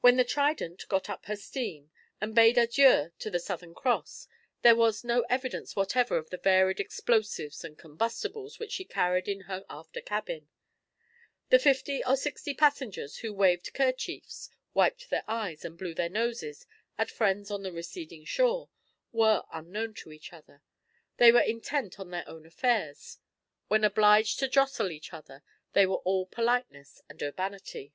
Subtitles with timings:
[0.00, 4.26] When the Trident got up steam, and bade adieu to the Southern Cross,
[4.62, 9.42] there was no evidence whatever of the varied explosives and combustibles which she carried in
[9.42, 10.48] her after cabin.
[11.50, 16.66] The fifty or sixty passengers who waved kerchiefs, wiped their eyes, and blew their noses,
[16.96, 18.70] at friends on the receding shore,
[19.12, 20.62] were unknown to each other;
[21.18, 23.18] they were intent on their own affairs.
[23.68, 25.42] When obliged to jostle each other
[25.74, 27.92] they were all politeness and urbanity.